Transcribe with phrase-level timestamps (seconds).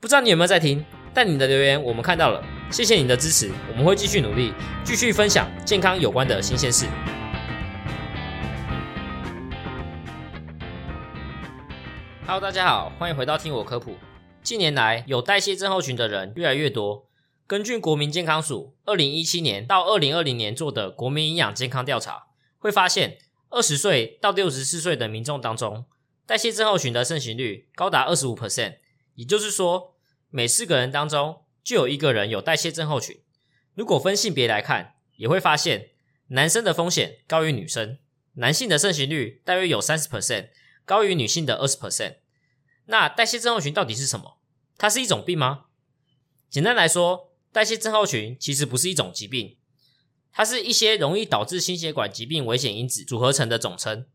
[0.00, 0.84] 不知道你有没有在听？
[1.12, 6.86] 但你的留言我们看到了，谢谢你的支持，我们会继续努力，继续分享健康有关的新鲜事。
[12.24, 13.96] Hello，大家好，欢迎回到听我科普。
[14.40, 17.08] 近年来，有代谢症候群的人越来越多。
[17.48, 22.26] 根据国民健康署二零一七年到二零二零年做的国民营养健康调查，
[22.60, 23.18] 会发现
[23.50, 25.86] 二十岁到六十四岁的民众当中，
[26.24, 28.76] 代谢症候群的盛行率高达二十五 percent。
[29.18, 29.96] 也就是说，
[30.30, 33.20] 每四个人当中就有一个人有代谢症候群。
[33.74, 35.90] 如果分性别来看，也会发现
[36.28, 37.98] 男生的风险高于女生，
[38.34, 40.50] 男性的盛行率大约有三十 percent，
[40.84, 42.18] 高于女性的二十 percent。
[42.84, 44.38] 那代谢症候群到底是什么？
[44.76, 45.64] 它是一种病吗？
[46.48, 49.58] 简单来说，代谢症候群其实不是一种疾病，
[50.30, 54.06] 它是一些容易导致心血管疾病危险因子组合成的总称。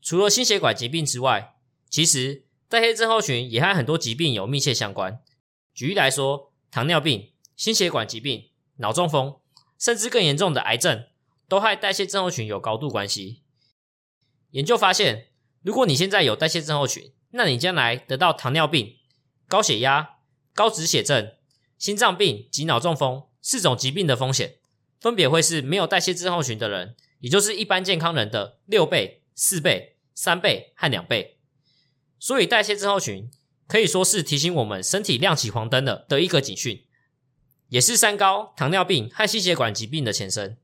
[0.00, 1.54] 除了心血管疾病之外，
[1.90, 5.20] 其实代谢症候群也和很多疾病有密切相关。
[5.72, 9.40] 举例来说，糖尿病、心血管疾病、脑中风，
[9.78, 11.06] 甚至更严重的癌症，
[11.48, 13.42] 都和代谢症候群有高度关系。
[14.50, 15.28] 研究发现，
[15.62, 18.96] 如果你现在有代谢症候群，那你将来得到糖尿病、
[19.46, 20.16] 高血压、
[20.52, 21.32] 高脂血症、
[21.78, 24.56] 心脏病及脑中风四种疾病的风险，
[25.00, 31.37] 分别会是没有代谢症候群的人，也就是一般健康人的六倍、四倍、三倍和两倍。
[32.18, 33.30] 所以，代谢症候群
[33.66, 36.84] 可以说是提醒我们身体亮起黄灯了的一个警讯，
[37.68, 40.58] 也是三高、糖尿病和心血管疾病的前身。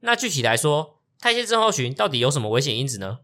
[0.00, 3.20] 那具体来说，代谢症候群到底有什么危险因子呢？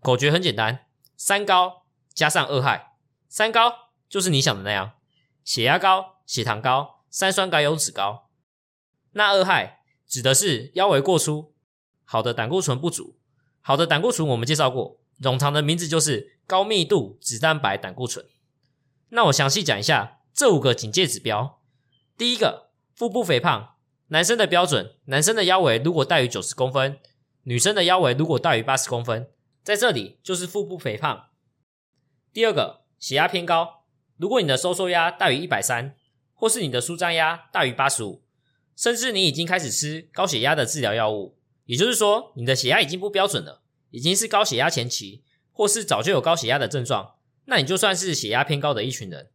[0.00, 2.92] 口诀很简单：三高加上二害。
[3.28, 3.72] 三高
[4.08, 4.92] 就是你想的那样，
[5.44, 8.30] 血压高、血糖高、三酸甘油脂高。
[9.12, 11.54] 那二害指的是腰围过粗、
[12.04, 13.18] 好的胆固醇不足。
[13.60, 16.38] 好的胆固醇我们介绍过，冗长的名字就是。
[16.48, 18.24] 高密度脂蛋白胆固醇。
[19.10, 21.60] 那我详细讲一下这五个警戒指标。
[22.16, 23.74] 第一个，腹部肥胖，
[24.06, 26.98] 男生的标准，男生的腰围如果大于九十公分，
[27.42, 29.28] 女生的腰围如果大于八十公分，
[29.62, 31.26] 在这里就是腹部肥胖。
[32.32, 33.84] 第二个，血压偏高，
[34.16, 35.94] 如果你的收缩压大于一百三，
[36.32, 38.22] 或是你的舒张压大于八十五，
[38.74, 43.60] 甚至你已经开始吃高血压的治疗药物，也就是说你的血压已经不标准了，
[43.90, 45.24] 已经是高血压前期。
[45.50, 47.16] 或是早就有高血压的症状，
[47.46, 49.32] 那你就算是血压偏高的一群人。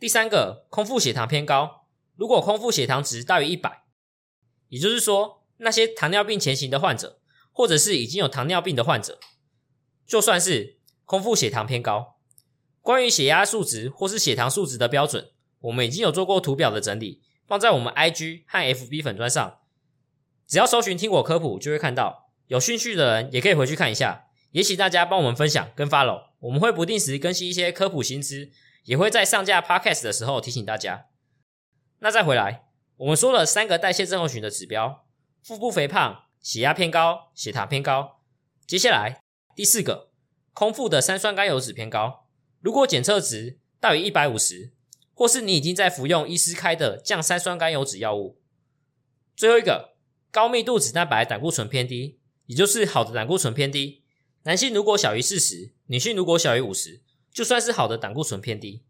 [0.00, 1.86] 第三个，空腹血糖偏高，
[2.16, 3.82] 如果空腹血糖值大于一百，
[4.68, 7.20] 也就是说那些糖尿病前行的患者，
[7.52, 9.20] 或者是已经有糖尿病的患者，
[10.06, 12.16] 就算是空腹血糖偏高。
[12.80, 15.30] 关于血压数值或是血糖数值的标准，
[15.60, 19.58] 我们已经有做过图表的整理，放在我们 IG 和 FB 粉砖上，
[20.46, 22.27] 只要搜寻听我科普就会看到。
[22.48, 24.26] 有兴趣的人也可以回去看一下。
[24.50, 28.50] 也请大家帮我们分享跟 follow，我们会不定时更新一些科普新知，
[28.84, 31.06] 也会在上架 podcast 的时候提醒大家。
[31.98, 32.64] 那再回来，
[32.96, 35.06] 我们说了三个代谢症候群的指标：
[35.42, 38.22] 腹部肥胖、血压偏高、血糖偏高。
[38.66, 39.20] 接下来
[39.54, 40.10] 第四个，
[40.54, 42.26] 空腹的三酸甘油脂偏高。
[42.60, 44.72] 如果检测值大于一百五十，
[45.12, 48.40] 或是你已经在服用医师开的降三酸甘油脂药物。
[49.36, 49.96] 最后一个，
[50.30, 52.17] 高密度脂蛋白胆固醇偏低，
[52.48, 54.02] 也就是好的胆固醇偏低。
[54.42, 58.82] 男性如果小于四十，女性如果小于五十，就算是好的胆固醇偏低。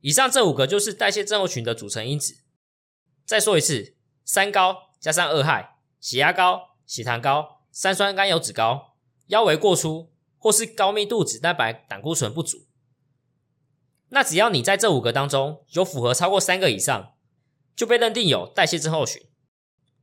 [0.00, 2.38] 以上这五个就是代谢症候群的组成因子。
[3.26, 8.94] 再说一次，三高加上二害：血压高、血糖高、三酸甘油脂高、
[9.26, 12.66] 腰围过粗，或是高密度脂蛋白胆固醇不足。
[14.10, 17.14] 那只要你在这五个当中有符合超过三个以上，
[17.76, 19.22] 就被认定有代谢症候群。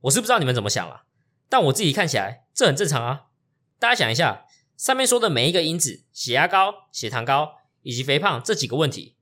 [0.02, 1.06] 我是不知道你们怎么想了，
[1.48, 3.26] 但我自己看起来这很正常啊。
[3.78, 9.16] 大家想一下，上面说的每一个因子，血压高、血糖高以及肥胖这几个问题，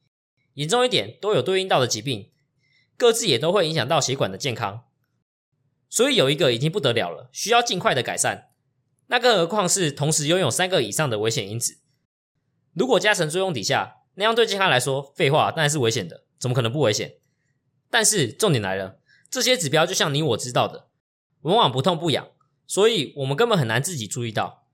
[0.54, 2.32] 严重一点都有对应到的疾病，
[2.96, 4.84] 各自也都会影响到血管的健康。
[5.88, 8.50] 所以有一个已经不得了了，需要尽快的改善。
[9.06, 11.78] 那更何况是同时拥有三个以上的危险因子，
[12.72, 17.18] 如果加成作用底下，那样对健康来说，废话当然是危险的，怎么可能不危险？
[17.88, 18.98] 但是重点来了，
[19.30, 20.85] 这些指标就像你我知道的，
[21.42, 22.28] 往往不痛不痒。
[22.66, 24.66] 所以我们根本很难自己注意到，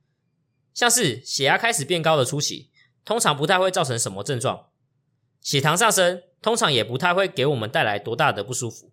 [0.73, 2.71] 像是血压开始变高的初期，
[3.05, 4.71] 通常不太会造成什么症状；
[5.41, 8.93] 血糖上升，通常也不太会给我们带来多大的不舒服，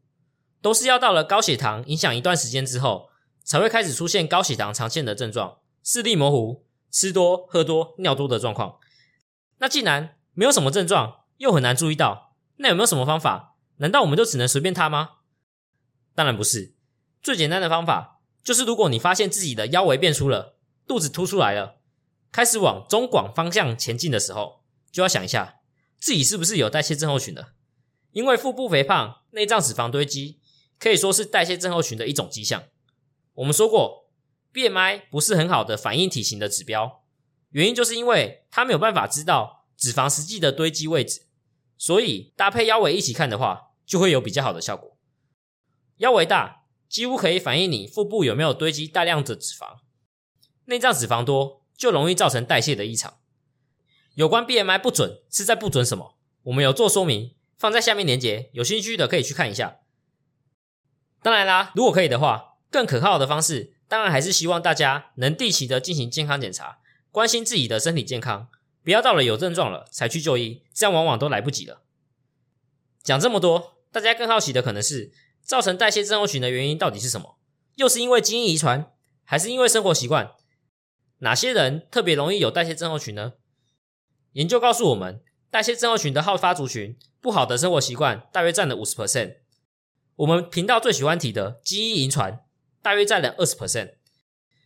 [0.61, 3.09] 都是要到了高血糖影响一段时间之后，
[3.43, 8.79] 才会开始出现高血糖常见的症状：视力模糊、吃多喝多、尿多的状况。
[9.59, 13.55] 那既然没有什么症状，又很难注意到，那有没有什么方法？
[13.77, 15.11] 难道我们就只能随便它吗？
[16.13, 16.75] 当然不是，
[17.21, 18.21] 最简单的方法。
[18.41, 20.57] 就是如果你发现自己的腰围变粗了，
[20.87, 21.81] 肚子凸出来了，
[22.31, 25.59] 开始往中广方向前进的时候，就要想一下，
[25.99, 27.53] 自己是不是有代谢症候群的，
[28.11, 30.39] 因为腹部肥胖、内脏脂肪堆积
[30.79, 32.63] 可以说是代谢症候群的一种迹象。
[33.35, 34.09] 我们说过
[34.53, 37.03] ，BMI 不是很好的反映体型的指标，
[37.49, 41.27] 原因就是因为它没有办法知道脂肪实际的堆积位置，
[41.77, 44.97] 所以搭配腰围一起看的话，就会有比较好的效果。
[45.97, 46.58] 腰围大，
[46.89, 49.77] 几乎可以反映你腹部有没有堆积大量的脂肪；
[50.65, 53.19] 内脏脂肪多，就容易造成代谢的异常。
[54.15, 56.17] 有关 BMI 不准是在不准什么？
[56.43, 59.79] 我们有做说明，放在下面链接，有兴趣的可以去看一下。
[61.21, 62.47] 当然啦，如果可以的话。
[62.71, 66.77] 更可靠的方式，当然还是希望大家能定期的进行健康检查，
[67.09, 68.47] 关心自己的身体健康，
[68.83, 71.81] 不要到了有症状了才去就医，这样往往都来不及了。
[73.01, 75.11] 讲这么多，大家更好奇的可能是，
[75.49, 77.39] 造成代谢症候群的原因到底是什么？
[77.73, 78.91] 又是因为基因遗传，
[79.23, 80.33] 还是因为生活习惯？
[81.21, 83.33] 哪些人特别容易有代谢症候群呢？
[84.33, 89.37] 研究告诉我们，代谢症候群的好发族群，不好的生活习惯大约占了五十 percent。
[90.17, 92.45] 我们频道最喜欢提的基因遗传。
[92.83, 93.95] 大约占了二十 percent。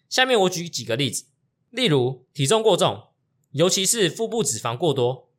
[0.09, 1.27] 下面我举几个例子，
[1.69, 3.07] 例如体重过重，
[3.51, 5.29] 尤其是腹部脂肪过多，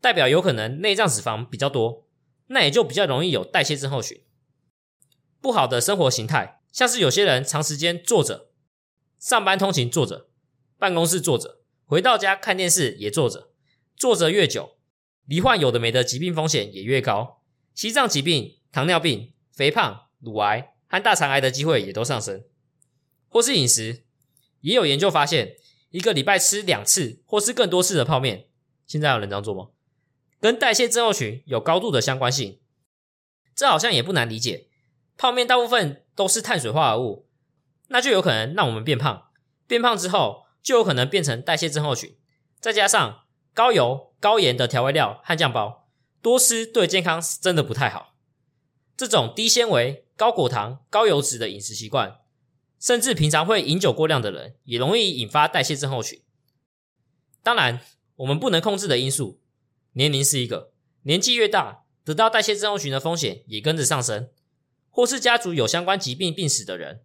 [0.00, 2.06] 代表有可能内脏脂肪比较多，
[2.46, 4.22] 那也就比较容易有代谢症候群。
[5.44, 8.48] 不好的生活形态，像是有些人长时间坐着，
[9.18, 10.30] 上班通勤坐着，
[10.78, 13.50] 办公室坐着，回到家看电视也坐着，
[13.94, 14.78] 坐着越久，
[15.26, 17.42] 罹患有的没的疾病风险也越高，
[17.74, 20.70] 心脏疾病、糖尿病、肥胖、乳癌。
[20.86, 22.44] 和大肠癌的机会也都上升，
[23.28, 24.04] 或是饮食，
[24.60, 25.56] 也有研究发现，
[25.90, 28.46] 一个礼拜吃两次或是更多次的泡面，
[28.86, 29.70] 现在有人这样做吗？
[30.38, 32.60] 跟代谢症候群有高度的相关性，
[33.56, 34.68] 这好像也不难理解。
[35.16, 37.28] 泡面大部分都是碳水化合物，
[37.88, 39.28] 那就有可能让我们变胖，
[39.66, 42.16] 变胖之后就有可能变成代谢症候群。
[42.60, 45.88] 再加上高油高盐的调味料和酱包，
[46.22, 48.14] 多吃对健康是真的不太好。
[48.96, 50.02] 这种低纤维。
[50.16, 52.18] 高果糖、高油脂的饮食习惯，
[52.78, 56.22] 甚至平常会饮酒过量的人，也容易引发代谢症候群。
[57.42, 57.80] 当然，
[58.14, 59.40] 我们不能控制的因素，
[59.94, 60.70] 年龄是一个，
[61.02, 64.30] 年纪越大，得到代谢症候群的风险也跟着上升。
[64.94, 67.02] 或是家族有相关疾病病史的人，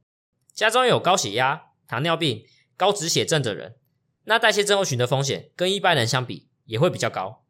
[0.54, 2.46] 家中有高血压、糖尿病、
[2.78, 3.78] 高脂血症的人，
[4.26, 7.48] 那代谢症候群的风险跟一般人相比也会比较高。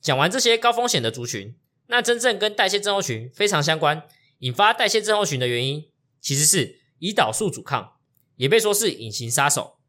[0.00, 1.54] 讲完这些高风险的族群，
[1.88, 4.08] 那真正跟代谢症候群非常相关。
[4.38, 7.98] 引发代谢症候群的原因其实是胰岛素阻抗，
[8.36, 9.80] 也被说是隐形杀手。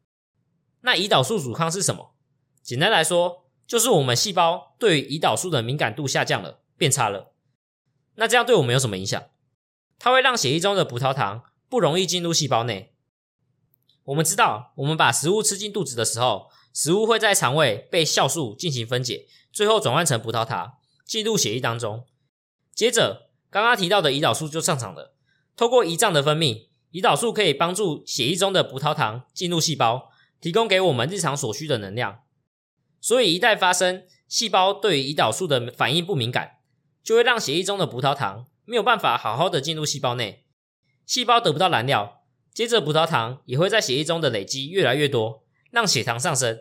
[0.82, 2.14] 那胰岛素阻抗是什么？
[2.62, 7.32] 简单来说，就是我们细胞对于胰岛素的敏感度下降了，变差了。
[8.16, 9.24] 那这样对我们有什么影响？
[9.98, 12.94] 它会让血液中的葡萄糖不容易进入细胞内。
[14.04, 20.74] 我们知道，我们把食物吃进肚子的时候，食物会在肠胃被酵素进行分解，最后转换成葡萄糖
[21.06, 22.06] 进入血液当中，
[22.74, 23.24] 接着。
[23.50, 25.14] 刚刚提到的胰岛素就上场了。
[25.54, 32.22] 透过胰脏的分泌，胰岛素可以帮助血液中的葡萄糖进入细胞，提供给我们日常所需的能量。
[33.00, 36.56] 所以一旦发生细胞对于胰岛素的反应不敏感，
[37.04, 40.44] 就会让血液中的葡萄糖没有办法好好的进入细胞内，
[41.06, 42.22] 细胞得不到燃料，
[42.52, 46.60] 接着葡萄糖也会在血液中的累积越来越多，让血糖上升。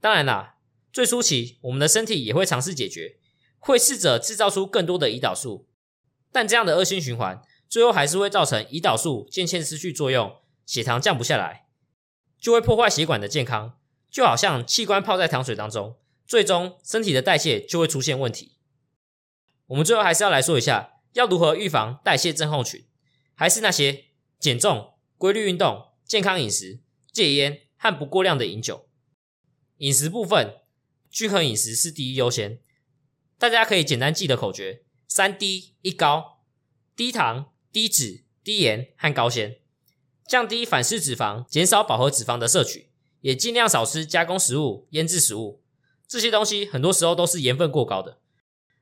[0.00, 0.56] 当然啦，
[0.92, 3.16] 最初期我们的身体也会尝试解决。
[3.62, 5.68] 会试着制造出更多的胰岛素，
[6.32, 11.66] 但这样的恶性循环最后还是会造成胰岛素渐渐失去作用，血糖降不下来，
[12.40, 13.78] 就会破坏血管的健康，
[14.10, 18.56] 就好像器官泡在糖水当中，最终身体的代谢就会出现问题。
[19.70, 22.84] 我们最后还是要来说一下，要如何预防代谢症候群，
[23.34, 24.06] 还是那些
[24.40, 26.80] 减重、规律运动、健康饮食、
[27.12, 28.88] 戒烟和不过量的饮酒。
[29.76, 30.56] 饮食部分，
[31.08, 32.60] 均衡饮食是第一优先。
[33.38, 36.40] 大家可以简单记的口诀：三低一高，
[36.96, 39.60] 低糖、低脂、低盐和高纤，
[40.26, 45.62] 降低反式脂肪，减少饱和脂肪的摄取，也尽量少吃加工食物、腌制食物。
[46.08, 48.19] 这些东西很多时候都是盐分过高的，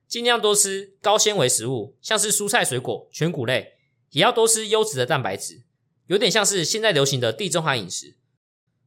[0.08, 3.74] 尽量多吃高纤维食物，像是蔬菜、水果、全谷类，
[4.10, 5.62] 也要多吃优质的蛋白质，
[6.06, 8.16] 有点像是现在流行的地中海饮食。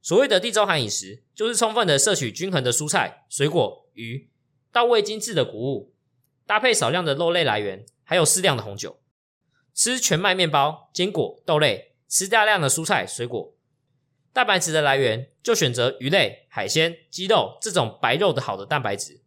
[0.02, 4.30] 所谓的地中海饮食，就是充分的摄取均衡的蔬菜、水果、鱼。
[4.72, 5.94] 到位精致的谷物，
[6.48, 9.00] 搭配少量的肉类来源，还有适量的红酒。
[9.76, 13.54] 吃全麦面包、坚果、豆类，吃大量的蔬菜水果。
[14.34, 19.22] 蛋白质的来源就选择鱼类、海鲜、鸡肉这种白肉的好的蛋白质，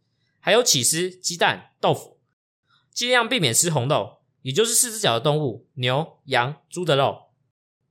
[0.45, 2.19] 还有起司、鸡蛋、豆腐。
[2.93, 7.31] 尽量避免吃红肉，也就是四只脚的动物，牛、羊、猪的肉。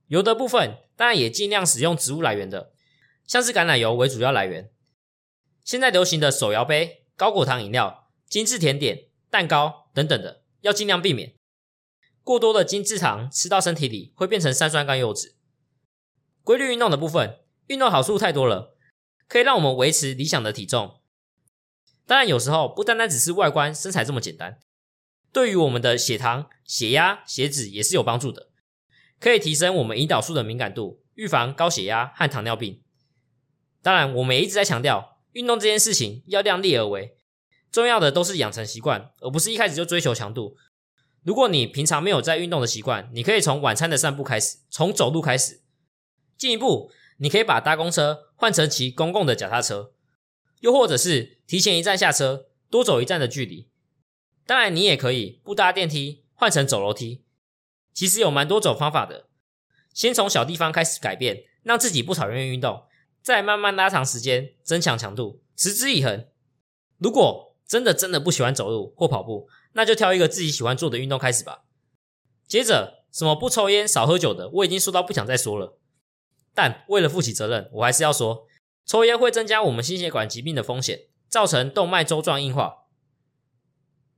[0.07, 2.71] 油的部分当然也尽量使用植物来源的，
[3.27, 4.71] 像是橄榄油为主要来源。
[5.65, 7.01] 现在流行的手摇杯。
[7.17, 11.35] 高果糖饮料、精致甜点、蛋糕等等的，要尽量避免。
[12.23, 15.35] 过多的精致糖吃到身体里会变成三酸甘油脂。
[16.43, 18.77] 规律运动的部分，运动好处太多了，
[19.27, 21.01] 可以让我们维持理想的体重。
[22.07, 24.59] 当然，有时候不单单只是外观身材这么简单，
[25.33, 28.49] 对于我们的血糖、血压、血脂也是有帮助的，
[29.19, 32.83] 可以提升我们胰岛素的敏感度，预防高血压和糖尿病。
[33.81, 37.17] 当然，我们也一直在强调，运动这件事情要量力而为，
[37.71, 40.55] 重要的都是养成习惯，而不是一开始就追求强度。
[41.23, 45.61] 如果你平常没有在运动的习惯，你可以从晚餐的散步开始，从走路开始，
[46.37, 49.94] 进一步，你可以把搭公车换成骑公共的脚踏车。
[50.65, 53.69] 又或者是提前一站下车，多走一站的距离。
[54.47, 57.23] 当然，你也可以不搭电梯，换成走楼梯。
[57.93, 59.27] 其实有蛮多种方法的。
[59.93, 62.85] 先从小地方开始改变，让自己不讨厌运动，
[63.21, 66.25] 再慢慢拉长时间，增强强度，持之以恒。
[66.97, 71.65] 如果真的真的不喜欢走路或跑步，那就挑一个自己喜欢做的运动开始吧。
[72.47, 75.77] 接着，什么不抽烟、少喝酒的，我已经说到不想再说了。
[76.55, 78.47] 但为了负起责任，我还是要说。
[78.85, 82.83] 抽烟会增加我们心血管疾病的风险，造成动脉粥状硬化。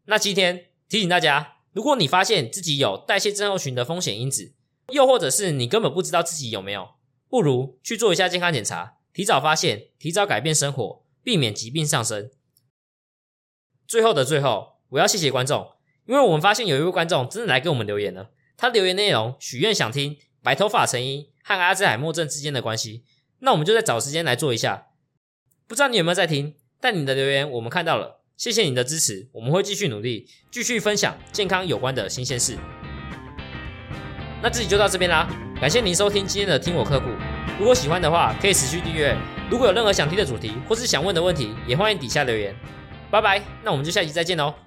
[0.06, 4.54] 那今天提醒大家，如果你发现自己有代谢症候群的风险因子，
[4.90, 6.96] 又或者是你根本不知道自己有没有，
[7.30, 12.32] 不如去做一下健康检查，提早发现，提早改变生活，避免疾病上升。
[13.86, 15.72] 最后的最后，我要谢谢观众，
[16.06, 18.32] 因为我们发现有一位观众真的来给我们留言了。
[18.58, 23.04] 他留言内容许愿想听白头发成因和阿兹海默症之间的关系。
[23.40, 24.88] 那我们就再找时间来做一下，
[25.68, 26.56] 不知道你有没有在听？
[26.80, 32.58] 但你的留言我们看到了，谢谢你的支持，我们会继续努力，继续分享健康有关的新鲜事。
[34.42, 35.28] 那这集就到这边啦，
[35.60, 37.08] 感谢您收听今天的听我科普。
[37.60, 39.18] 如果喜欢的话，可以持续订阅。
[39.50, 42.56] 如果有任何想听的主题或是想问的问题，也欢迎底下留言。
[43.10, 44.67] 拜拜，那我们就下集再见喽。